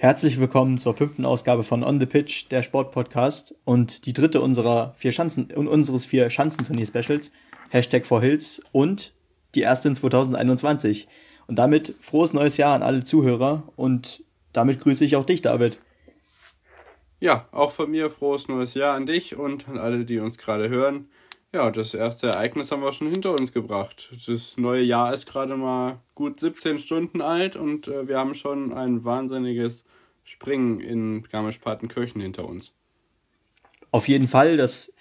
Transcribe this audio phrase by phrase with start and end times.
[0.00, 4.94] Herzlich willkommen zur fünften Ausgabe von On the Pitch, der Sportpodcast und die dritte unserer
[4.96, 7.32] vier Schanzen, unseres vier Schanzenturnier-Specials,
[7.68, 9.12] Hashtag for Hills und
[9.54, 11.06] die erste in 2021.
[11.48, 14.24] Und damit frohes neues Jahr an alle Zuhörer und
[14.54, 15.78] damit grüße ich auch dich, David.
[17.20, 20.70] Ja, auch von mir frohes neues Jahr an dich und an alle, die uns gerade
[20.70, 21.08] hören.
[21.52, 24.10] Ja, das erste Ereignis haben wir schon hinter uns gebracht.
[24.26, 28.72] Das neue Jahr ist gerade mal gut 17 Stunden alt und äh, wir haben schon
[28.72, 29.84] ein wahnsinniges
[30.22, 32.72] Springen in Garmisch-Partenkirchen hinter uns.
[33.90, 34.94] Auf jeden Fall, das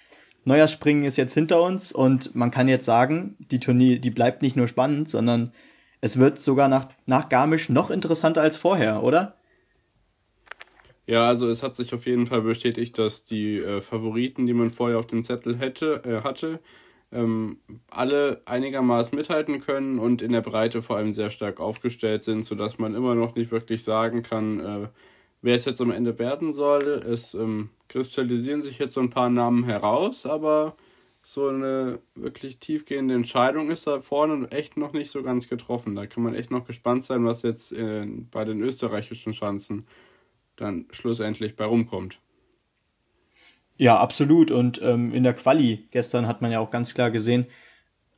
[0.46, 4.56] Neujahrsspringen ist jetzt hinter uns und man kann jetzt sagen, die Turnier, die bleibt nicht
[4.56, 5.54] nur spannend, sondern
[6.02, 9.36] es wird sogar nach, nach Garmisch noch interessanter als vorher, oder?
[11.10, 14.70] Ja, also es hat sich auf jeden Fall bestätigt, dass die äh, Favoriten, die man
[14.70, 16.60] vorher auf dem Zettel hätte, äh, hatte,
[17.12, 17.58] ähm,
[17.90, 22.78] alle einigermaßen mithalten können und in der Breite vor allem sehr stark aufgestellt sind, sodass
[22.78, 24.88] man immer noch nicht wirklich sagen kann, äh,
[25.42, 26.84] wer es jetzt am Ende werden soll.
[27.04, 30.76] Es ähm, kristallisieren sich jetzt so ein paar Namen heraus, aber
[31.24, 35.96] so eine wirklich tiefgehende Entscheidung ist da vorne echt noch nicht so ganz getroffen.
[35.96, 39.86] Da kann man echt noch gespannt sein, was jetzt äh, bei den österreichischen Chancen
[40.62, 42.20] dann schlussendlich bei rumkommt.
[43.78, 44.52] Ja, absolut.
[44.52, 47.48] Und ähm, in der Quali gestern hat man ja auch ganz klar gesehen,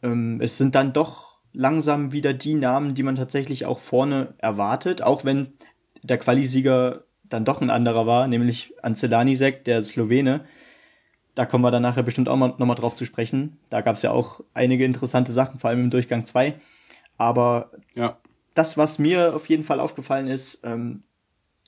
[0.01, 5.03] ähm, es sind dann doch langsam wieder die Namen, die man tatsächlich auch vorne erwartet,
[5.03, 5.47] auch wenn
[6.01, 10.45] der Qualisieger dann doch ein anderer war, nämlich Ancellanisek, der Slowene.
[11.35, 13.57] Da kommen wir dann nachher bestimmt auch mal, nochmal drauf zu sprechen.
[13.69, 16.55] Da gab es ja auch einige interessante Sachen, vor allem im Durchgang 2.
[17.17, 18.17] Aber ja.
[18.53, 21.03] das, was mir auf jeden Fall aufgefallen ist, ähm,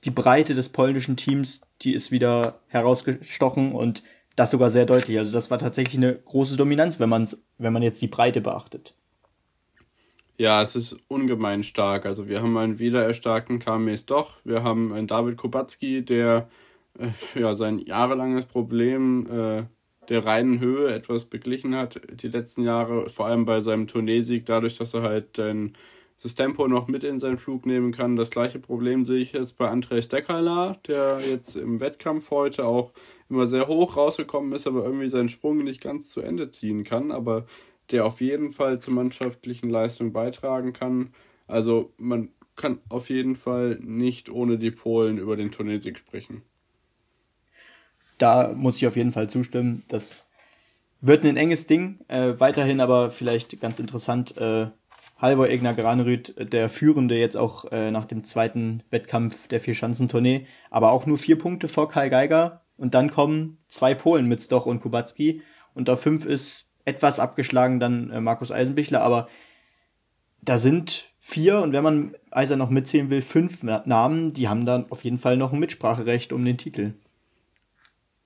[0.05, 4.03] die Breite des polnischen Teams, die ist wieder herausgestochen und
[4.35, 5.17] das sogar sehr deutlich.
[5.17, 8.95] Also das war tatsächlich eine große Dominanz, wenn man wenn man jetzt die Breite beachtet.
[10.37, 12.05] Ja, es ist ungemein stark.
[12.05, 14.37] Also wir haben einen wiedererstarkten KMS doch.
[14.43, 16.49] Wir haben einen David Kubacki, der
[16.97, 19.63] äh, ja sein jahrelanges Problem äh,
[20.09, 24.77] der reinen Höhe etwas beglichen hat die letzten Jahre, vor allem bei seinem Turniersieg, dadurch,
[24.77, 25.77] dass er halt den
[26.21, 28.15] das Tempo noch mit in seinen Flug nehmen kann.
[28.15, 32.93] Das gleiche Problem sehe ich jetzt bei Andrei Stekala, der jetzt im Wettkampf heute auch
[33.29, 37.11] immer sehr hoch rausgekommen ist, aber irgendwie seinen Sprung nicht ganz zu Ende ziehen kann,
[37.11, 37.45] aber
[37.91, 41.13] der auf jeden Fall zur mannschaftlichen Leistung beitragen kann.
[41.47, 46.43] Also man kann auf jeden Fall nicht ohne die Polen über den Turniersieg sprechen.
[48.17, 49.83] Da muss ich auf jeden Fall zustimmen.
[49.87, 50.29] Das
[51.01, 51.99] wird ein enges Ding.
[52.07, 54.37] Äh, weiterhin aber vielleicht ganz interessant.
[54.37, 54.67] Äh,
[55.23, 60.91] Halvor Egner Granerüt, der Führende jetzt auch äh, nach dem zweiten Wettkampf der Vierschanzentournee, aber
[60.91, 62.59] auch nur vier Punkte vor Kai Geiger.
[62.75, 65.41] Und dann kommen zwei Polen mit Stoch und Kubacki.
[65.73, 69.29] Und auf fünf ist etwas abgeschlagen dann äh, Markus Eisenbichler, aber
[70.41, 74.91] da sind vier und wenn man Eiser noch mitzählen will, fünf Namen, die haben dann
[74.91, 76.95] auf jeden Fall noch ein Mitspracherecht um den Titel.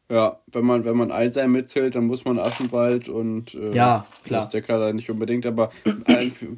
[0.09, 4.39] Ja, wenn man, wenn man Eisheim mitzählt, dann muss man Aschenwald und äh, ja, klar.
[4.39, 5.69] das Deckala nicht unbedingt, aber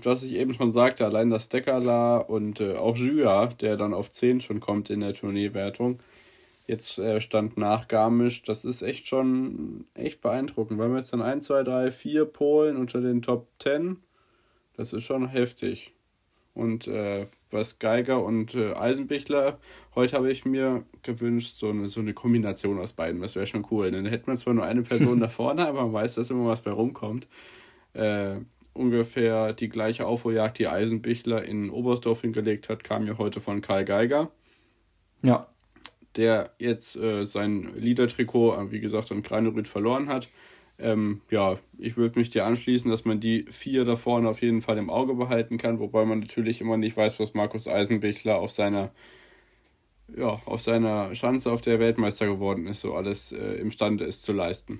[0.04, 4.12] was ich eben schon sagte, allein das Deckala und äh, auch Jua, der dann auf
[4.12, 5.98] 10 schon kommt in der Turnierwertung,
[6.70, 10.80] jetzt äh, stand nach Garmisch, das ist echt schon echt beeindruckend.
[10.80, 13.98] Weil wir jetzt dann 1, 2, 3, 4 Polen unter den Top 10,
[14.78, 15.92] das ist schon heftig.
[16.54, 19.60] Und äh, was Geiger und äh, Eisenbichler.
[19.96, 23.22] Heute habe ich mir gewünscht, so eine, so eine Kombination aus beiden.
[23.22, 23.92] Das wäre schon cool.
[23.92, 26.62] Dann hätte man zwar nur eine Person da vorne, aber man weiß, dass immer was
[26.62, 27.28] bei rumkommt.
[27.94, 28.38] Äh,
[28.74, 33.86] ungefähr die gleiche Aufholjagd, die Eisenbichler in Oberstdorf hingelegt hat, kam ja heute von Karl
[33.86, 34.32] Geiger.
[35.24, 35.48] Ja.
[36.16, 40.28] Der jetzt äh, sein Liedertrikot, äh, wie gesagt, an Kreinerüth verloren hat.
[40.80, 44.62] Ähm, ja, ich würde mich dir anschließen, dass man die vier da vorne auf jeden
[44.62, 48.52] Fall im Auge behalten kann, wobei man natürlich immer nicht weiß, was Markus Eisenbichler auf
[48.52, 48.92] seiner
[50.16, 54.34] ja, auf seiner Schanze auf der Weltmeister geworden ist, so alles äh, imstande ist zu
[54.34, 54.80] leisten.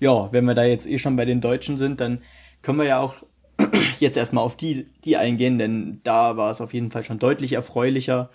[0.00, 2.22] Ja, wenn wir da jetzt eh schon bei den Deutschen sind, dann
[2.62, 3.14] können wir ja auch
[4.00, 7.52] jetzt erstmal auf die, die eingehen, denn da war es auf jeden Fall schon deutlich
[7.52, 8.30] erfreulicher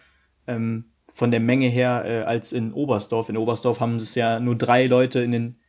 [0.47, 3.29] ähm, von der Menge her äh, als in Oberstdorf.
[3.29, 5.59] In Oberstdorf haben es ja nur drei Leute in den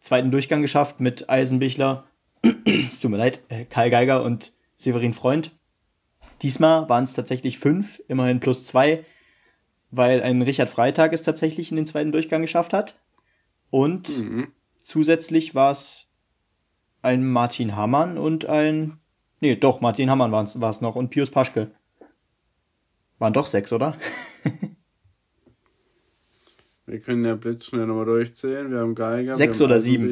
[0.00, 2.04] zweiten Durchgang geschafft mit Eisenbichler,
[2.64, 5.52] es tut mir leid, äh, Karl Geiger und Severin Freund.
[6.42, 9.04] Diesmal waren es tatsächlich fünf, immerhin plus zwei,
[9.90, 12.98] weil ein Richard Freitag es tatsächlich in den zweiten Durchgang geschafft hat.
[13.70, 14.48] Und mhm.
[14.78, 16.08] zusätzlich war es
[17.02, 18.98] ein Martin Hammann und ein.
[19.40, 21.70] Nee, doch, Martin Hammann war es noch und Pius Paschke.
[23.18, 23.96] Waren doch sechs, oder?
[26.90, 28.70] Wir können ja blitzschnell nochmal durchzählen.
[28.70, 29.34] Wir haben Geiger.
[29.34, 30.08] Sechs oder sieben.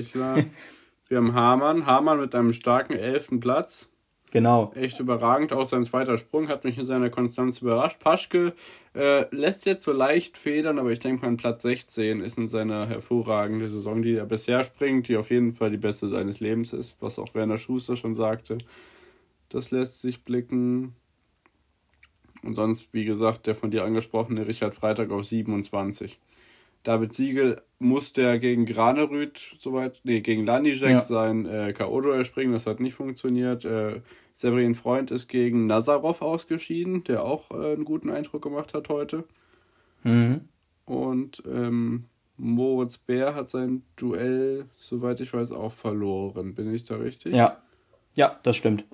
[1.09, 1.87] wir haben Hamann.
[1.87, 3.89] Hamann mit einem starken elften Platz.
[4.31, 4.71] Genau.
[4.77, 5.53] Echt überragend.
[5.53, 7.99] Auch sein zweiter Sprung hat mich in seiner Konstanz überrascht.
[7.99, 8.53] Paschke
[8.95, 12.87] äh, lässt jetzt so leicht federn, aber ich denke mal, Platz 16 ist in seiner
[12.87, 16.97] hervorragenden Saison, die er bisher springt, die auf jeden Fall die beste seines Lebens ist,
[17.01, 18.59] was auch Werner Schuster schon sagte.
[19.49, 20.95] Das lässt sich blicken.
[22.45, 26.21] Und sonst, wie gesagt, der von dir angesprochene Richard Freitag auf 27.
[26.83, 31.01] David Siegel musste ja gegen Granerüth soweit, nee, gegen Lanijek ja.
[31.01, 33.65] sein äh, K.O.-Duell springen, das hat nicht funktioniert.
[33.65, 34.01] Äh,
[34.33, 39.25] Severin Freund ist gegen Nazarov ausgeschieden, der auch äh, einen guten Eindruck gemacht hat heute.
[40.05, 40.43] Mhm.
[40.85, 42.05] Und ähm,
[42.37, 46.55] Moritz Bär hat sein Duell, soweit ich weiß, auch verloren.
[46.55, 47.35] Bin ich da richtig?
[47.35, 47.59] Ja,
[48.15, 48.85] ja, das stimmt.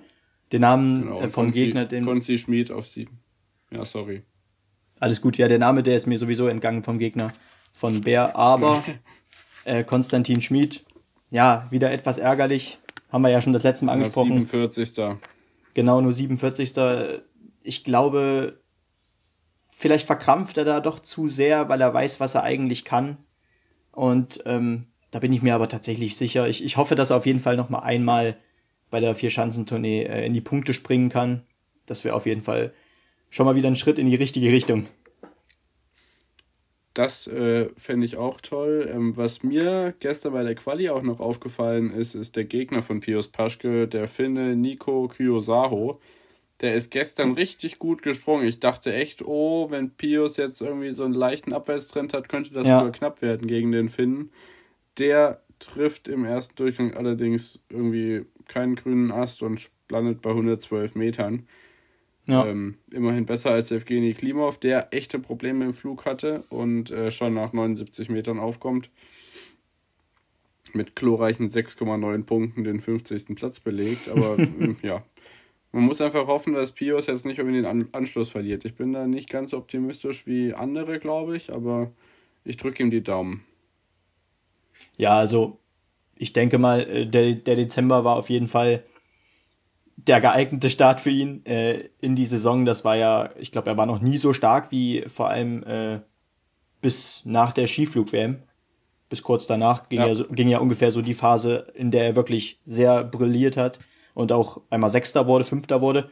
[0.50, 2.04] Den Namen genau, äh, vom Konzi, Gegner, den.
[2.04, 3.20] Konzi Schmid auf sieben.
[3.70, 4.22] Ja, sorry.
[5.00, 7.32] Alles gut, ja, der Name, der ist mir sowieso entgangen vom Gegner
[7.74, 8.82] von Bär, aber
[9.64, 10.84] äh, Konstantin Schmid,
[11.30, 12.78] ja, wieder etwas ärgerlich.
[13.10, 14.30] Haben wir ja schon das letzte Mal angesprochen.
[14.30, 15.18] Ja, 47.
[15.74, 16.72] Genau, nur 47.
[17.62, 18.60] Ich glaube,
[19.76, 23.18] vielleicht verkrampft er da doch zu sehr, weil er weiß, was er eigentlich kann.
[23.92, 26.48] Und ähm, da bin ich mir aber tatsächlich sicher.
[26.48, 28.36] Ich, ich hoffe, dass er auf jeden Fall noch mal einmal
[28.90, 31.42] bei der Vier-Schanzentournee äh, in die Punkte springen kann.
[31.86, 32.72] Das wäre auf jeden Fall
[33.30, 34.86] schon mal wieder ein Schritt in die richtige Richtung.
[36.94, 38.88] Das äh, fände ich auch toll.
[38.90, 43.00] Ähm, was mir gestern bei der Quali auch noch aufgefallen ist, ist der Gegner von
[43.00, 46.00] Pius Paschke, der Finne Nico Kyosaho.
[46.60, 48.46] Der ist gestern richtig gut gesprungen.
[48.46, 52.68] Ich dachte echt, oh, wenn Pius jetzt irgendwie so einen leichten Abwärtstrend hat, könnte das
[52.68, 52.78] ja.
[52.78, 54.30] sogar knapp werden gegen den Finnen.
[54.98, 61.48] Der trifft im ersten Durchgang allerdings irgendwie keinen grünen Ast und landet bei 112 Metern.
[62.26, 62.46] Ja.
[62.46, 67.34] Ähm, immerhin besser als Evgeny Klimov, der echte Probleme im Flug hatte und äh, schon
[67.34, 68.90] nach 79 Metern aufkommt.
[70.72, 73.36] Mit glorreichen 6,9 Punkten den 50.
[73.36, 74.08] Platz belegt.
[74.08, 75.04] Aber ähm, ja,
[75.70, 78.64] man muss einfach hoffen, dass Pios jetzt nicht irgendwie den An Anschluss verliert.
[78.64, 81.92] Ich bin da nicht ganz so optimistisch wie andere, glaube ich, aber
[82.44, 83.44] ich drücke ihm die Daumen.
[84.96, 85.58] Ja, also
[86.16, 88.84] ich denke mal, äh, der, der Dezember war auf jeden Fall
[90.06, 92.64] der geeignete Start für ihn äh, in die Saison.
[92.64, 96.00] Das war ja, ich glaube, er war noch nie so stark wie vor allem äh,
[96.80, 98.42] bis nach der Skiflug-WM.
[99.08, 100.06] Bis kurz danach ging ja.
[100.08, 103.78] ja, ging ja ungefähr so die Phase, in der er wirklich sehr brilliert hat
[104.14, 106.10] und auch einmal Sechster wurde, Fünfter wurde.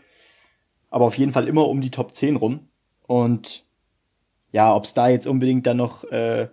[0.91, 2.69] Aber auf jeden Fall immer um die Top 10 rum.
[3.06, 3.65] Und
[4.53, 6.49] ja, ob es da jetzt unbedingt dann noch äh,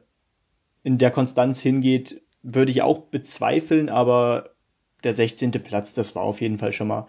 [0.84, 4.52] in der Konstanz hingeht, würde ich auch bezweifeln, aber
[5.04, 5.52] der 16.
[5.52, 7.08] Platz, das war auf jeden Fall schon mal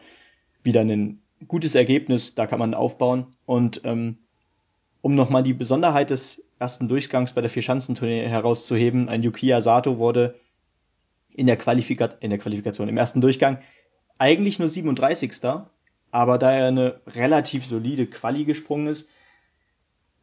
[0.62, 3.26] wieder ein gutes Ergebnis, da kann man aufbauen.
[3.46, 4.18] Und ähm,
[5.02, 10.34] um nochmal die Besonderheit des ersten Durchgangs bei der Vierschanzentournee herauszuheben, ein Yukiya Sato wurde
[11.32, 13.58] in der, Qualifika in der Qualifikation, im ersten Durchgang
[14.18, 15.32] eigentlich nur 37.
[16.10, 19.08] Aber da er eine relativ solide Quali gesprungen ist,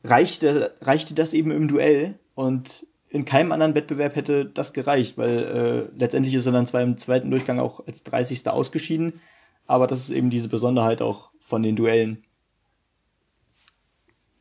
[0.03, 5.89] reichte, reichte das eben im Duell und in keinem anderen Wettbewerb hätte das gereicht, weil
[5.93, 8.47] äh, letztendlich ist er dann zwar im zweiten Durchgang auch als 30.
[8.47, 9.21] ausgeschieden,
[9.67, 12.23] aber das ist eben diese Besonderheit auch von den Duellen.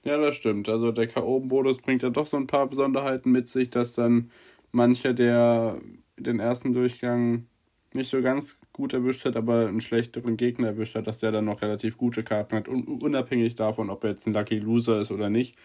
[0.05, 0.69] Ja, das stimmt.
[0.69, 4.31] Also der K.O.-Modus bringt ja doch so ein paar Besonderheiten mit sich, dass dann
[4.70, 5.81] mancher, der
[6.17, 7.46] den ersten Durchgang
[7.93, 11.46] nicht so ganz gut erwischt hat, aber einen schlechteren Gegner erwischt hat, dass der dann
[11.46, 15.28] noch relativ gute Karten hat, unabhängig davon, ob er jetzt ein Lucky Loser ist oder
[15.28, 15.56] nicht.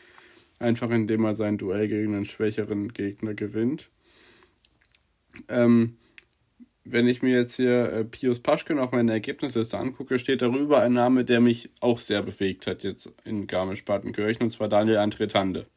[0.58, 3.92] Einfach indem er sein Duell gegen einen schwächeren Gegner gewinnt.
[5.50, 5.98] Ähm,
[6.92, 10.94] wenn ich mir jetzt hier äh, Pius Paschke noch meine Ergebnisliste angucke, steht darüber ein
[10.94, 15.68] Name, der mich auch sehr bewegt hat jetzt in Garmisch-Partenkirchen, und zwar Daniel Antretande.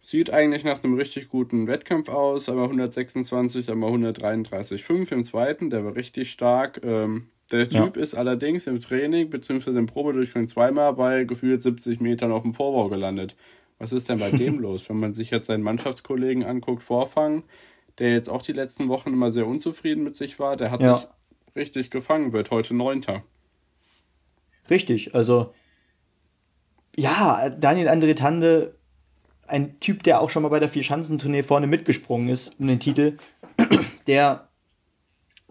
[0.00, 5.84] Sieht eigentlich nach einem richtig guten Wettkampf aus, aber 126, aber 133,5 im zweiten, der
[5.84, 6.80] war richtig stark.
[6.82, 8.02] Ähm, der Typ ja.
[8.02, 9.70] ist allerdings im Training bzw.
[9.70, 13.36] im Probedurchgang zweimal bei gefühlt 70 Metern auf dem Vorbau gelandet.
[13.78, 14.88] Was ist denn bei dem los?
[14.88, 17.44] Wenn man sich jetzt seinen Mannschaftskollegen anguckt, Vorfang,
[17.98, 20.98] der jetzt auch die letzten Wochen immer sehr unzufrieden mit sich war, der hat ja.
[20.98, 21.08] sich
[21.56, 23.22] richtig gefangen, wird heute Neunter.
[24.70, 25.54] Richtig, also
[26.96, 28.76] ja, Daniel André Tande,
[29.46, 33.18] ein Typ, der auch schon mal bei der Vierschanzentournee vorne mitgesprungen ist um den Titel,
[34.06, 34.48] der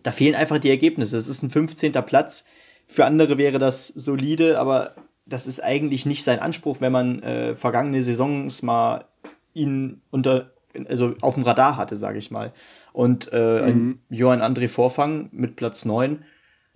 [0.03, 1.17] da fehlen einfach die Ergebnisse.
[1.17, 1.91] Es ist ein 15.
[1.91, 2.45] Platz.
[2.87, 7.55] Für andere wäre das solide, aber das ist eigentlich nicht sein Anspruch, wenn man äh,
[7.55, 9.05] vergangene Saisons mal
[9.53, 10.53] ihn unter,
[10.87, 12.53] also auf dem Radar hatte, sage ich mal.
[12.93, 13.99] Und äh, mhm.
[14.09, 16.23] Johann André Vorfang mit Platz 9,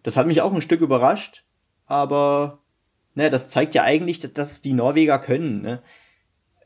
[0.03, 1.43] das hat mich auch ein Stück überrascht,
[1.85, 2.59] aber
[3.15, 5.61] ne, das zeigt ja eigentlich, dass, dass die Norweger können.
[5.61, 5.81] Ne?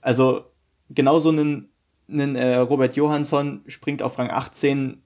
[0.01, 0.45] Also
[0.89, 1.69] genauso ein,
[2.09, 5.01] ein äh, Robert Johansson springt auf Rang 18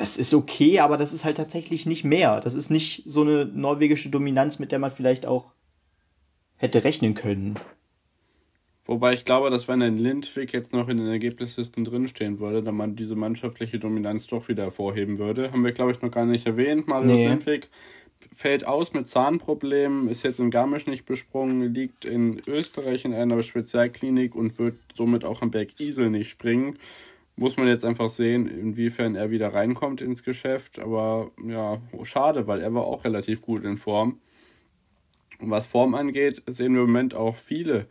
[0.00, 2.40] das ist okay, aber das ist halt tatsächlich nicht mehr.
[2.40, 5.52] Das ist nicht so eine norwegische Dominanz, mit der man vielleicht auch
[6.56, 7.58] hätte rechnen können.
[8.86, 12.76] Wobei ich glaube, dass wenn ein Lindwig jetzt noch in den Ergebnislisten drinstehen würde, dann
[12.76, 15.52] man diese mannschaftliche Dominanz doch wieder hervorheben würde.
[15.52, 16.88] Haben wir, glaube ich, noch gar nicht erwähnt.
[16.88, 17.28] Marius nee.
[17.28, 17.68] Lindwig
[18.34, 23.42] fällt aus mit Zahnproblemen, ist jetzt in Garmisch nicht besprungen, liegt in Österreich in einer
[23.42, 26.78] Spezialklinik und wird somit auch am Berg Isel nicht springen.
[27.36, 30.78] Muss man jetzt einfach sehen, inwiefern er wieder reinkommt ins Geschäft.
[30.78, 34.20] Aber ja, schade, weil er war auch relativ gut in Form.
[35.40, 37.86] Und was Form angeht, sehen wir im Moment auch viele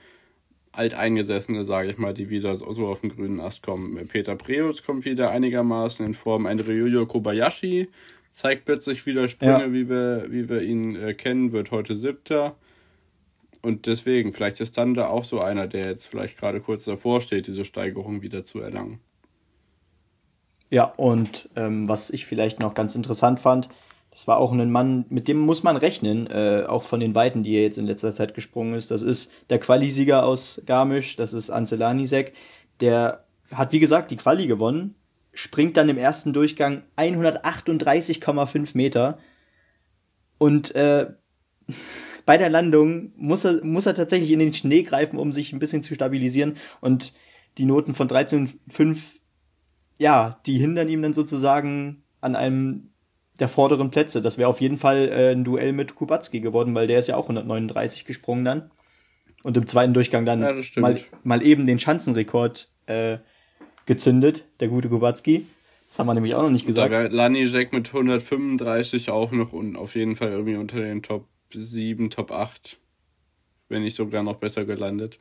[0.71, 4.07] Alteingesessene, sage ich mal, die wieder so auf den grünen Ast kommen.
[4.07, 6.45] Peter Preus kommt wieder einigermaßen in Form.
[6.45, 7.89] Ein Ryuyo Kobayashi
[8.31, 9.73] zeigt plötzlich wieder Sprünge, ja.
[9.73, 12.55] wie, wir, wie wir ihn äh, kennen, wird heute siebter.
[13.61, 17.19] Und deswegen, vielleicht ist dann da auch so einer, der jetzt vielleicht gerade kurz davor
[17.19, 18.99] steht, diese Steigerung wieder zu erlangen.
[20.69, 23.69] Ja, und ähm, was ich vielleicht noch ganz interessant fand,
[24.11, 27.43] das war auch ein Mann, mit dem muss man rechnen, äh, auch von den Weiten,
[27.43, 28.91] die er jetzt in letzter Zeit gesprungen ist.
[28.91, 32.33] Das ist der Quali-Sieger aus Garmisch, das ist Ansel Anisek.
[32.79, 34.95] Der hat, wie gesagt, die Quali gewonnen,
[35.33, 39.19] springt dann im ersten Durchgang 138,5 Meter
[40.37, 41.07] und äh,
[42.25, 45.59] bei der Landung muss er, muss er tatsächlich in den Schnee greifen, um sich ein
[45.59, 47.13] bisschen zu stabilisieren und
[47.57, 49.19] die Noten von 13,5
[49.99, 52.89] ja, die hindern ihm dann sozusagen an einem
[53.39, 54.22] der vorderen Plätze.
[54.22, 57.15] Das wäre auf jeden Fall äh, ein Duell mit Kubacki geworden, weil der ist ja
[57.15, 58.72] auch 139 gesprungen dann.
[59.43, 63.19] Und im zweiten Durchgang dann ja, mal, mal eben den Schanzenrekord äh,
[63.86, 65.46] gezündet, der gute Kubacki.
[65.88, 66.91] Das haben wir nämlich auch noch nicht gesagt.
[66.91, 71.25] Da Lani Jack mit 135 auch noch und auf jeden Fall irgendwie unter den Top
[71.53, 72.77] 7, Top 8.
[73.69, 75.19] Wenn nicht sogar noch besser gelandet.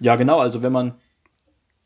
[0.00, 0.38] Ja, genau.
[0.38, 0.94] Also wenn man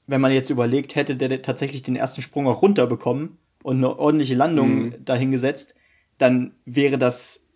[0.07, 4.35] wenn man jetzt überlegt, hätte der tatsächlich den ersten Sprung auch runterbekommen und eine ordentliche
[4.35, 5.05] Landung mhm.
[5.05, 5.75] dahingesetzt,
[6.19, 7.47] dann wäre das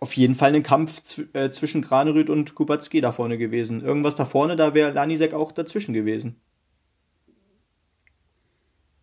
[0.00, 3.82] auf jeden Fall ein Kampf äh, zwischen Granerüt und Kubacki da vorne gewesen.
[3.82, 6.36] Irgendwas da vorne, da wäre Lanisek auch dazwischen gewesen.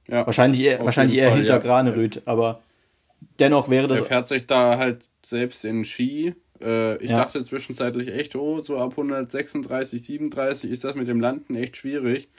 [0.07, 1.59] Ja, wahrscheinlich eher, wahrscheinlich eher Fall, hinter ja.
[1.59, 2.61] Granerüt, aber
[3.39, 3.99] dennoch wäre das.
[3.99, 6.35] Er fährt sich da halt selbst in Ski.
[6.61, 7.17] Äh, ich ja.
[7.17, 12.29] dachte zwischenzeitlich echt, oh, so ab 136, 37 ist das mit dem Landen echt schwierig.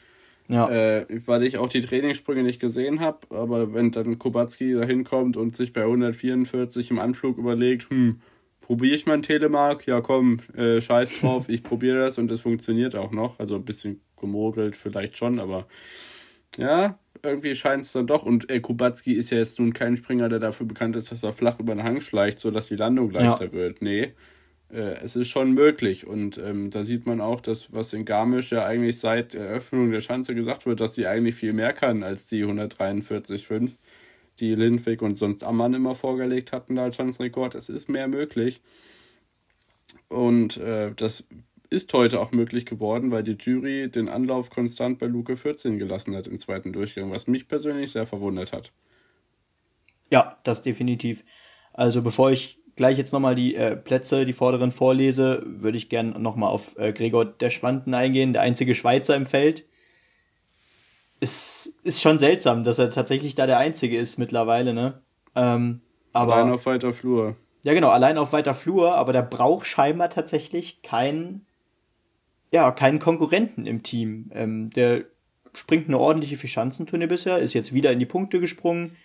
[0.48, 0.68] Ja.
[0.70, 5.36] Äh, weil ich auch die Trainingssprünge nicht gesehen habe, aber wenn dann Kubacki da hinkommt
[5.36, 8.20] und sich bei 144 im Anflug überlegt, hm,
[8.60, 9.86] probiere ich mein Telemark?
[9.86, 13.38] Ja komm, äh, scheiß drauf, ich probiere das und es funktioniert auch noch.
[13.38, 15.66] Also ein bisschen gemogelt vielleicht schon, aber
[16.56, 18.22] ja, irgendwie scheint es dann doch.
[18.22, 21.32] Und äh, Kubacki ist ja jetzt nun kein Springer, der dafür bekannt ist, dass er
[21.32, 23.52] flach über den Hang schleicht, sodass die Landung leichter ja.
[23.52, 23.82] wird.
[23.82, 24.12] Nee,
[24.74, 26.06] es ist schon möglich.
[26.06, 30.00] Und ähm, da sieht man auch, dass was in Garmisch ja eigentlich seit Eröffnung der
[30.00, 33.72] Schanze gesagt wird, dass sie eigentlich viel mehr kann als die 143,5,
[34.40, 37.54] die Lindwig und sonst Ammann immer vorgelegt hatten als Schanzenrekord.
[37.54, 38.60] Es ist mehr möglich.
[40.08, 41.24] Und äh, das
[41.70, 46.14] ist heute auch möglich geworden, weil die Jury den Anlauf konstant bei Luke 14 gelassen
[46.14, 48.72] hat im zweiten Durchgang, was mich persönlich sehr verwundert hat.
[50.10, 51.24] Ja, das definitiv.
[51.72, 56.18] Also bevor ich gleich jetzt nochmal die äh, Plätze, die vorderen vorlese, würde ich gerne
[56.18, 59.64] nochmal auf äh, Gregor der Schwanden eingehen, der einzige Schweizer im Feld.
[61.18, 65.00] Es ist schon seltsam, dass er tatsächlich da der Einzige ist mittlerweile, ne?
[65.34, 65.80] Ähm,
[66.12, 67.36] aber, allein auf weiter Flur.
[67.62, 71.46] Ja, genau, allein auf weiter Flur, aber der braucht scheinbar tatsächlich keinen,
[72.52, 74.30] ja, keinen Konkurrenten im Team.
[74.34, 75.04] Ähm, der
[75.54, 78.96] springt eine ordentliche Fischanzentournee bisher, ist jetzt wieder in die Punkte gesprungen,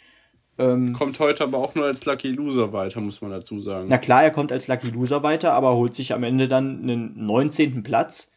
[0.62, 3.88] ähm, kommt heute aber auch nur als Lucky Loser weiter, muss man dazu sagen.
[3.89, 7.25] Na klar, er kommt als Lucky Loser weiter, aber holt sich am Ende dann einen
[7.25, 7.84] 19.
[7.84, 8.32] Platz.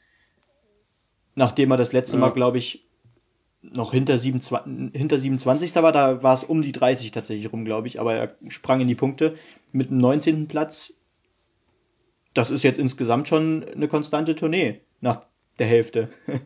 [1.34, 2.20] Nachdem er das letzte ja.
[2.20, 2.86] Mal, glaube ich,
[3.62, 5.74] noch hinter, 27, hinter 27.
[5.76, 8.88] war, da war es um die 30 tatsächlich rum, glaube ich, aber er sprang in
[8.88, 9.36] die Punkte
[9.72, 10.48] mit einem 19.
[10.48, 10.94] Platz.
[12.34, 15.22] Das ist jetzt insgesamt schon eine konstante Tournee nach
[15.58, 16.10] der Hälfte.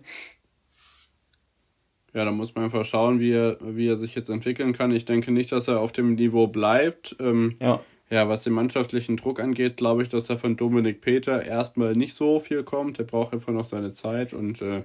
[2.18, 4.90] Ja, da muss man einfach schauen, wie er, wie er sich jetzt entwickeln kann.
[4.90, 7.14] Ich denke nicht, dass er auf dem Niveau bleibt.
[7.20, 7.80] Ähm, ja.
[8.10, 12.14] ja, was den mannschaftlichen Druck angeht, glaube ich, dass er von Dominik Peter erstmal nicht
[12.14, 12.98] so viel kommt.
[12.98, 14.82] Er braucht einfach noch seine Zeit und äh,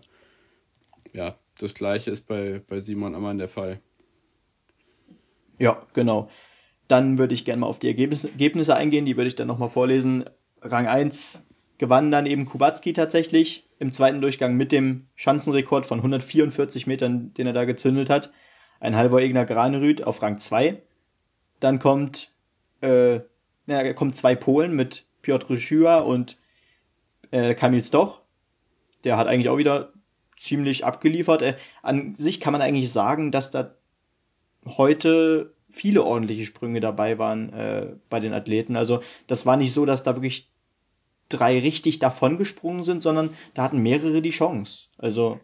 [1.11, 3.79] ja, das gleiche ist bei, bei Simon Ammann der Fall.
[5.57, 6.29] Ja, genau.
[6.87, 9.69] Dann würde ich gerne mal auf die Ergebnisse, Ergebnisse eingehen, die würde ich dann nochmal
[9.69, 10.25] vorlesen.
[10.61, 11.43] Rang 1
[11.83, 17.45] gewann dann eben Kubacki tatsächlich im zweiten Durchgang mit dem Schanzenrekord von 144 Metern, den
[17.45, 18.31] er da gezündelt hat.
[18.79, 20.81] Ein halber Egner Granerüt auf Rang 2.
[21.59, 22.31] Dann kommt,
[22.79, 23.15] äh,
[23.67, 26.37] ja, kommt zwei Polen mit Piotr Schüa und
[27.31, 28.21] äh, Kamil Stoch.
[29.03, 29.91] Der hat eigentlich auch wieder
[30.37, 31.41] ziemlich abgeliefert.
[31.41, 33.75] Äh, an sich kann man eigentlich sagen, dass da
[34.65, 38.77] heute viele ordentliche Sprünge dabei waren äh, bei den Athleten.
[38.77, 40.52] Also das war nicht so, dass da wirklich
[41.37, 44.85] drei richtig davon gesprungen sind, sondern da hatten mehrere die Chance.
[44.97, 45.39] Also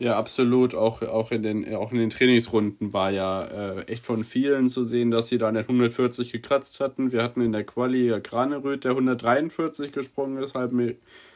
[0.00, 0.74] ja, absolut.
[0.74, 4.84] Auch, auch, in den, auch in den Trainingsrunden war ja äh, echt von vielen zu
[4.84, 7.10] sehen, dass sie da den 140 gekratzt hatten.
[7.10, 10.94] Wir hatten in der Quali Graneröd, der 143 gesprungen ist, halben,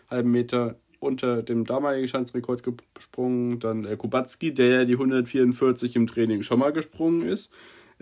[0.08, 2.62] halben Meter unter dem damaligen Schanzrekord
[2.94, 3.58] gesprungen.
[3.58, 7.52] Dann äh, Kubacki, der ja die 144 im Training schon mal gesprungen ist.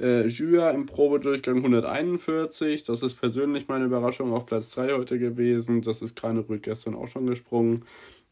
[0.01, 2.85] Äh, Jua im Probedurchgang 141.
[2.85, 5.83] Das ist persönlich meine Überraschung auf Platz 3 heute gewesen.
[5.83, 7.85] Das ist Graneröd gestern auch schon gesprungen.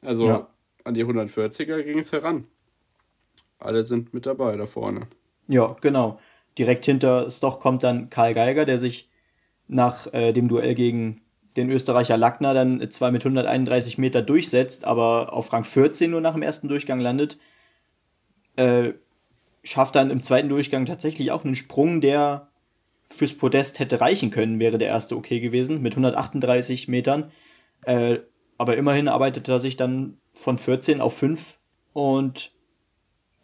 [0.02, 0.48] Also ja.
[0.84, 2.46] an die 140er ging es heran.
[3.58, 5.08] Alle sind mit dabei da vorne.
[5.48, 6.20] Ja, genau.
[6.56, 9.10] Direkt hinter Stoch kommt dann Karl Geiger, der sich
[9.66, 11.20] nach äh, dem Duell gegen
[11.56, 16.34] den Österreicher Lackner dann zwar mit 131 Meter durchsetzt, aber auf Rang 14 nur nach
[16.34, 17.38] dem ersten Durchgang landet,
[18.56, 18.92] äh,
[19.62, 22.48] schafft dann im zweiten Durchgang tatsächlich auch einen Sprung, der
[23.08, 27.32] fürs Podest hätte reichen können, wäre der erste okay gewesen, mit 138 Metern.
[27.82, 28.18] Äh,
[28.58, 31.58] aber immerhin arbeitet er sich dann von 14 auf 5
[31.92, 32.52] und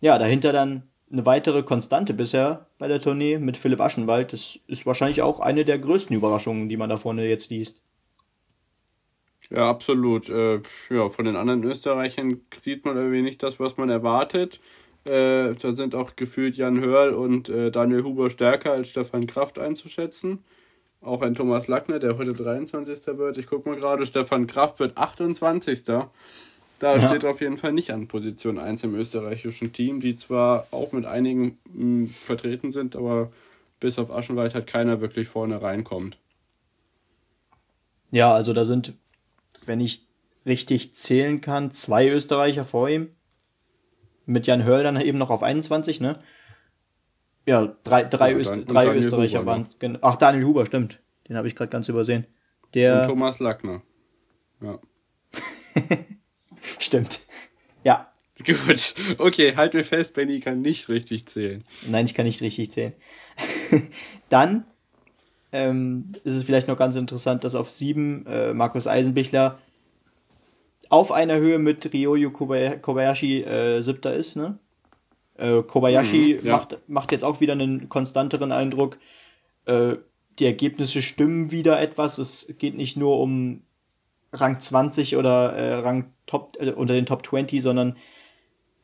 [0.01, 4.33] ja, dahinter dann eine weitere Konstante bisher bei der Tournee mit Philipp Aschenwald.
[4.33, 7.81] Das ist wahrscheinlich auch eine der größten Überraschungen, die man da vorne jetzt liest.
[9.51, 10.29] Ja, absolut.
[10.29, 14.61] Äh, ja, von den anderen Österreichern sieht man irgendwie nicht das, was man erwartet.
[15.05, 19.59] Äh, da sind auch gefühlt Jan Hörl und äh, Daniel Huber stärker als Stefan Kraft
[19.59, 20.45] einzuschätzen.
[21.03, 23.19] Auch ein Thomas Lackner, der heute 23.
[23.19, 23.37] wird.
[23.37, 25.85] Ich gucke mal gerade, Stefan Kraft wird 28.
[25.85, 26.11] Da
[26.81, 27.01] ja.
[27.01, 31.05] steht auf jeden Fall nicht an Position 1 im österreichischen Team, die zwar auch mit
[31.05, 33.31] einigen mh, hm, vertreten sind, aber
[33.81, 36.17] bis auf Aschenwald hat keiner wirklich vorne reinkommt.
[38.11, 38.95] Ja, also da sind
[39.67, 40.03] wenn ich
[40.47, 43.09] richtig zählen kann, zwei Österreicher vor ihm.
[44.27, 46.21] Mit Jan Hörl dann eben noch auf 21, ne?
[47.47, 49.69] Ja, drei, drei, ja, Öst drei Österreicher Huber, waren.
[49.83, 49.99] Ja.
[50.01, 51.01] Ach, Daniel Huber, stimmt.
[51.29, 52.27] Den habe ich gerade ganz übersehen.
[52.73, 53.03] Der...
[53.03, 53.83] Und Thomas Lackner.
[54.61, 54.79] Ja.
[56.79, 57.21] stimmt.
[57.83, 58.11] Ja.
[58.45, 58.95] Gut.
[59.19, 61.65] Okay, halt mir fest, Benny kann nicht richtig zählen.
[61.87, 62.93] Nein, ich kann nicht richtig zählen.
[64.29, 64.65] dann
[65.53, 69.59] ähm, ist es vielleicht noch ganz interessant, dass auf sieben äh, Markus Eisenbichler
[70.91, 74.37] auf einer Höhe mit Ryoyu Kobayashi äh, siebter ist.
[74.37, 74.59] Ne?
[75.37, 76.57] Äh, Kobayashi mhm, ja.
[76.57, 78.99] macht, macht jetzt auch wieder einen konstanteren Eindruck.
[79.67, 79.97] Äh,
[80.39, 82.19] die Ergebnisse stimmen wieder etwas.
[82.19, 83.63] Es geht nicht nur um
[84.33, 87.97] Rang 20 oder äh, Rang Top, äh, unter den Top 20, sondern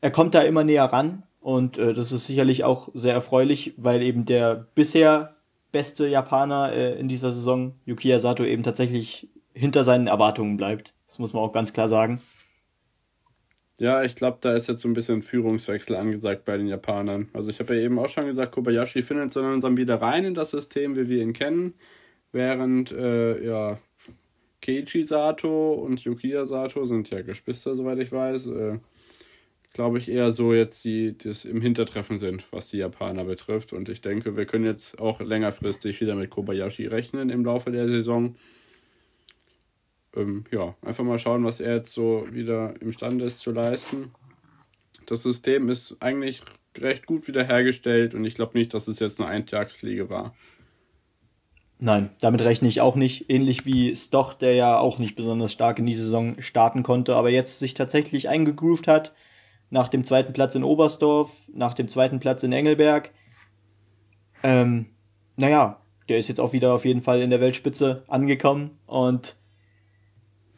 [0.01, 1.25] er kommt da immer näher ran.
[1.41, 5.37] Und äh, das ist sicherlich auch sehr erfreulich, weil eben der bisher
[5.73, 10.95] beste Japaner äh, in dieser Saison, Yukiya Sato, eben tatsächlich hinter seinen Erwartungen bleibt.
[11.11, 12.21] Das muss man auch ganz klar sagen.
[13.79, 17.29] Ja, ich glaube, da ist jetzt so ein bisschen Führungswechsel angesagt bei den Japanern.
[17.33, 20.35] Also ich habe ja eben auch schon gesagt, Kobayashi findet so langsam wieder rein in
[20.35, 21.75] das System, wie wir ihn kennen,
[22.31, 23.81] während äh, ja
[24.63, 28.47] Keiichi Sato und Yukiya Sato sind ja Geschwister, soweit ich weiß.
[28.47, 28.79] Äh,
[29.73, 33.73] glaube ich, eher so jetzt die, das im Hintertreffen sind, was die Japaner betrifft.
[33.73, 37.89] Und ich denke, wir können jetzt auch längerfristig wieder mit Kobayashi rechnen im Laufe der
[37.89, 38.37] Saison.
[40.17, 44.13] Ähm, ja, einfach mal schauen, was er jetzt so wieder imstande ist zu leisten.
[45.07, 46.43] Das System ist eigentlich
[46.77, 50.35] recht gut wiederhergestellt und ich glaube nicht, dass es jetzt eine Eintagsfliege war.
[51.79, 53.31] Nein, damit rechne ich auch nicht.
[53.31, 57.31] Ähnlich wie Stoch, der ja auch nicht besonders stark in die Saison starten konnte, aber
[57.31, 59.15] jetzt sich tatsächlich eingegroovt hat
[59.71, 63.13] nach dem zweiten Platz in Oberstdorf, nach dem zweiten Platz in Engelberg.
[64.43, 64.87] Ähm,
[65.37, 68.79] naja, der ist jetzt auch wieder auf jeden Fall in der Weltspitze angekommen.
[68.87, 69.37] Und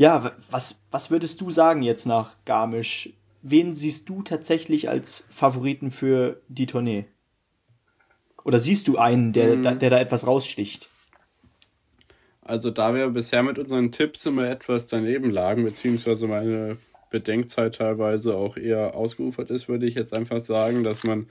[0.02, 3.10] ja, was, was würdest du sagen jetzt nach Garmisch?
[3.40, 7.04] Wen siehst du tatsächlich als Favoriten für die Tournee?
[8.42, 9.78] Oder siehst du einen, der, mhm.
[9.78, 10.88] der da etwas raussticht?
[12.40, 16.78] Also da wir bisher mit unseren Tipps immer etwas daneben lagen, beziehungsweise meine
[17.10, 21.28] Bedenkzeit teilweise auch eher ausgeufert ist, würde ich jetzt einfach sagen, dass man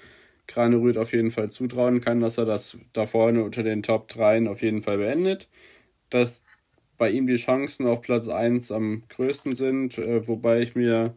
[0.48, 4.48] Granerüth auf jeden Fall zutrauen kann, dass er das da vorne unter den Top 3
[4.48, 5.50] auf jeden Fall beendet.
[6.10, 6.46] Dass
[7.02, 11.16] bei ihm die Chancen auf Platz 1 am größten sind, äh, wobei ich mir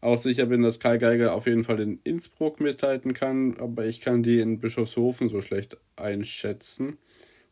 [0.00, 4.00] auch sicher bin, dass Kai Geiger auf jeden Fall in Innsbruck mithalten kann, aber ich
[4.00, 6.98] kann die in Bischofshofen so schlecht einschätzen.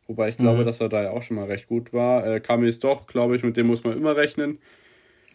[0.07, 0.65] Wobei ich glaube, mhm.
[0.65, 2.25] dass er da ja auch schon mal recht gut war.
[2.25, 4.59] Äh, Kami ist doch, glaube ich, mit dem muss man immer rechnen.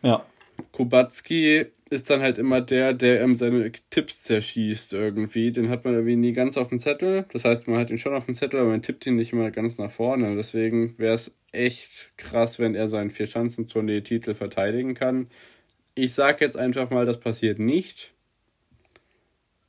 [0.00, 0.24] Ja.
[0.72, 5.50] Kubacki ist dann halt immer der, der ihm seine Tipps zerschießt irgendwie.
[5.52, 7.26] Den hat man irgendwie nie ganz auf dem Zettel.
[7.32, 9.50] Das heißt, man hat ihn schon auf dem Zettel, aber man tippt ihn nicht immer
[9.50, 10.36] ganz nach vorne.
[10.36, 15.28] Deswegen wäre es echt krass, wenn er seinen Vier-Schanzentournee-Titel verteidigen kann.
[15.94, 18.12] Ich sage jetzt einfach mal, das passiert nicht.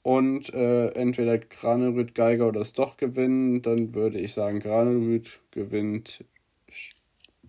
[0.02, 6.26] und äh, entweder Granerüt, Geiger oder Stoch gewinnen, dann würde ich sagen, Granerüt gewinnt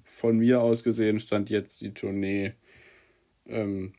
[0.04, 2.52] von mir aus gesehen, stand jetzt die Tournee.
[3.50, 3.92] Ähm,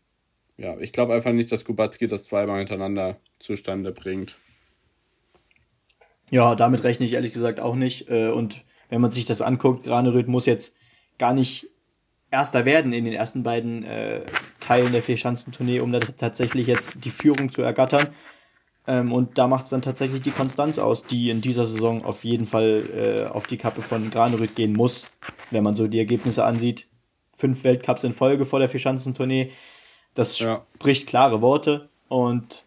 [0.57, 4.35] ja, ich glaube einfach nicht, dass Kubacki das zweimal hintereinander zustande bringt.
[6.29, 8.09] Ja, damit rechne ich ehrlich gesagt auch nicht.
[8.09, 10.77] Äh, und wenn man sich das anguckt, Granerüt muss jetzt
[11.17, 11.67] gar nicht
[12.33, 14.21] Erster werden in den ersten beiden äh,
[14.61, 18.07] Teilen der Vierschanzentournee, um da tatsächlich jetzt die Führung zu ergattern.
[18.87, 22.23] Ähm, und da macht es dann tatsächlich die Konstanz aus, die in dieser Saison auf
[22.23, 25.09] jeden Fall äh, auf die Kappe von Granerüt gehen muss,
[25.51, 26.87] wenn man so die Ergebnisse ansieht.
[27.41, 29.51] Fünf Weltcups in Folge vor der Vierschanzentournee,
[30.13, 30.63] das ja.
[30.75, 31.89] spricht klare Worte.
[32.07, 32.65] Und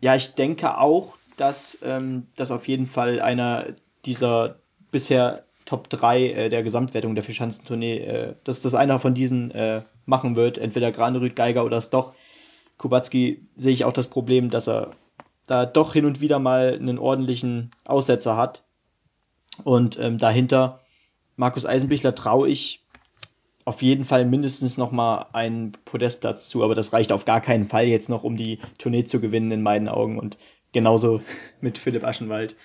[0.00, 3.66] ja, ich denke auch, dass ähm, das auf jeden Fall einer
[4.04, 4.56] dieser
[4.90, 9.82] bisher Top 3 äh, der Gesamtwertung der Vierschanzentournee, äh, dass das einer von diesen äh,
[10.04, 12.12] machen wird, entweder Granerüt, Geiger oder Stoch.
[12.78, 14.90] Kubacki sehe ich auch das Problem, dass er
[15.46, 18.64] da doch hin und wieder mal einen ordentlichen Aussetzer hat.
[19.62, 20.80] Und ähm, dahinter
[21.36, 22.82] Markus Eisenbichler traue ich
[23.66, 27.66] auf jeden Fall mindestens noch mal einen Podestplatz zu, aber das reicht auf gar keinen
[27.66, 30.38] Fall jetzt noch, um die Tournee zu gewinnen in meinen Augen und
[30.72, 31.20] genauso
[31.60, 32.56] mit Philipp Aschenwald.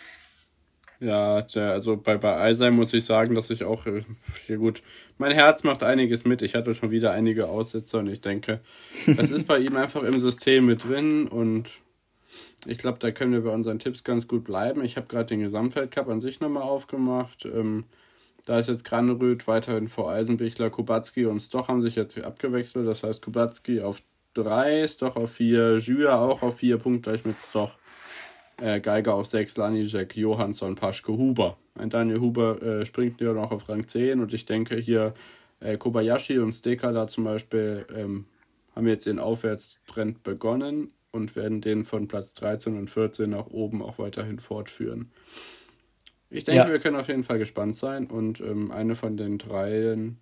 [1.00, 4.06] Ja, der, also bei, bei Eisheim muss ich sagen, dass ich auch, hier
[4.48, 4.84] äh, gut,
[5.18, 6.44] mein Herz macht einiges mit.
[6.44, 8.62] Ich hatte schon wieder einige Aussetzer und ich denke,
[9.08, 11.68] es ist bei ihm einfach im System mit drin und
[12.68, 14.84] ich glaube, da können wir bei unseren Tipps ganz gut bleiben.
[14.84, 17.46] Ich habe gerade den Gesamtweltcup an sich nochmal aufgemacht.
[17.46, 17.86] Ähm,
[18.46, 22.88] da ist jetzt Granerüth weiterhin vor Eisenbichler, Kubacki und Stoch haben sich jetzt abgewechselt.
[22.88, 24.02] Das heißt, Kubacki auf
[24.34, 27.72] 3, Stoch auf 4, Jüa auch auf 4, punktgleich mit Stoch.
[28.58, 31.58] Äh, Geiger auf 6, Lanijek, Johansson, Paschke, Huber.
[31.76, 35.14] Ein Daniel Huber äh, springt ja noch auf Rang 10 und ich denke hier
[35.60, 38.26] äh, Kobayashi und Stekala zum Beispiel ähm,
[38.76, 43.82] haben jetzt ihren Aufwärtstrend begonnen und werden den von Platz 13 und 14 nach oben
[43.82, 45.12] auch weiterhin fortführen.
[46.32, 46.72] Ich denke, ja.
[46.72, 50.18] wir können auf jeden Fall gespannt sein und ähm, eine von den dreien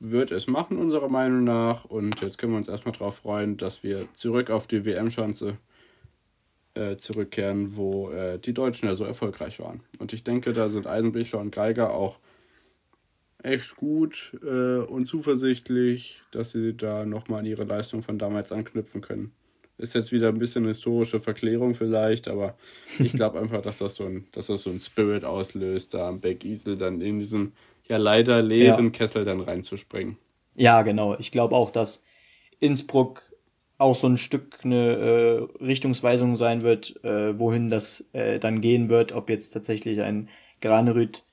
[0.00, 1.84] wird es machen, unserer Meinung nach.
[1.84, 5.56] Und jetzt können wir uns erstmal darauf freuen, dass wir zurück auf die WM-Schanze
[6.74, 9.80] äh, zurückkehren, wo äh, die Deutschen ja so erfolgreich waren.
[10.00, 12.18] Und ich denke, da sind Eisenbichler und Geiger auch
[13.44, 19.00] echt gut äh, und zuversichtlich, dass sie da nochmal an ihre Leistung von damals anknüpfen
[19.00, 19.32] können.
[19.76, 22.56] Ist jetzt wieder ein bisschen historische Verklärung vielleicht, aber
[22.98, 26.20] ich glaube einfach, dass das, so ein, dass das so ein Spirit auslöst, da am
[26.20, 27.52] Beck Isel dann in diesen
[27.86, 28.90] ja leider leeren ja.
[28.90, 30.16] Kessel dann reinzuspringen.
[30.56, 31.16] Ja, genau.
[31.18, 32.04] Ich glaube auch, dass
[32.60, 33.22] Innsbruck
[33.76, 38.88] auch so ein Stück eine äh, Richtungsweisung sein wird, äh, wohin das äh, dann gehen
[38.88, 40.28] wird, ob jetzt tatsächlich ein
[40.60, 41.24] Granerüt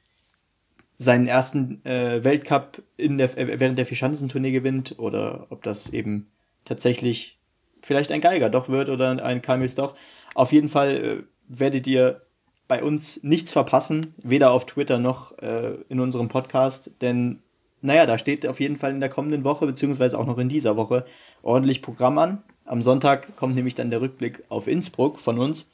[0.98, 6.28] seinen ersten äh, Weltcup in der, äh, während der Vierschanzentournee gewinnt oder ob das eben
[6.66, 7.40] tatsächlich
[7.82, 9.96] vielleicht ein Geiger doch wird oder ein Kamis doch.
[10.36, 12.22] Auf jeden Fall äh, werdet ihr
[12.68, 17.42] bei uns nichts verpassen, weder auf Twitter noch äh, in unserem Podcast, denn
[17.82, 20.78] naja, da steht auf jeden Fall in der kommenden Woche, beziehungsweise auch noch in dieser
[20.78, 21.06] Woche,
[21.42, 22.44] ordentlich Programm an.
[22.66, 25.70] Am Sonntag kommt nämlich dann der Rückblick auf Innsbruck von uns.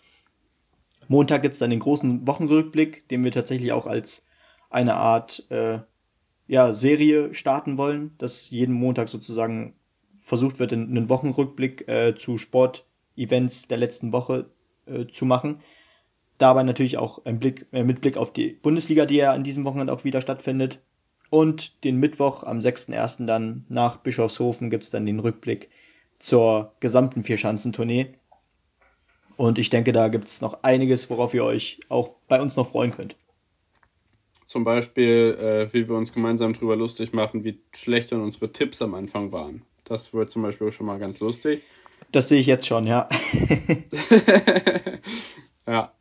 [1.09, 4.25] Montag gibt es dann den großen Wochenrückblick, den wir tatsächlich auch als
[4.69, 5.79] eine Art äh,
[6.47, 9.73] ja, Serie starten wollen, dass jeden Montag sozusagen
[10.27, 14.49] versucht wird, einen Wochenrückblick äh, zu Sportevents der letzten Woche
[14.85, 15.61] äh, zu machen.
[16.37, 19.63] Dabei natürlich auch ein Blick, äh, mit Blick auf die Bundesliga, die ja an diesem
[19.63, 20.81] Wochenende auch wieder stattfindet.
[21.29, 23.25] Und den Mittwoch am 6.1.
[23.25, 25.69] dann nach Bischofshofen gibt es dann den Rückblick
[26.19, 28.13] zur gesamten Vierschanzentournee.
[29.37, 32.71] Und ich denke, da gibt es noch einiges, worauf ihr euch auch bei uns noch
[32.71, 33.15] freuen könnt.
[34.45, 38.81] Zum Beispiel, äh, wie wir uns gemeinsam darüber lustig machen, wie schlecht dann unsere Tipps
[38.81, 39.61] am Anfang waren.
[39.87, 41.63] Das wird zum Beispiel schon mal ganz lustig.
[42.11, 43.09] Das sehe ich jetzt schon, ja.
[45.67, 45.93] ja.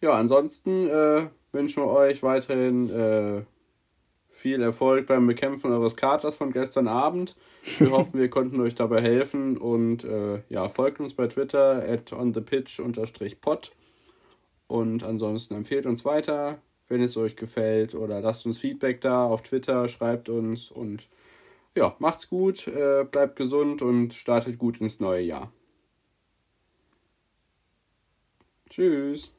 [0.00, 3.42] Ja, ansonsten äh, wünschen wir euch weiterhin äh,
[4.28, 7.36] viel Erfolg beim Bekämpfen eures Katers von gestern Abend.
[7.78, 12.12] Wir hoffen, wir konnten euch dabei helfen und äh, ja, folgt uns bei Twitter at
[12.12, 13.72] onthepitch-pod
[14.66, 19.42] und ansonsten empfehlt uns weiter, wenn es euch gefällt oder lasst uns Feedback da auf
[19.42, 21.06] Twitter, schreibt uns und
[21.76, 25.52] ja, macht's gut, äh, bleibt gesund und startet gut ins neue Jahr.
[28.70, 29.30] Tschüss.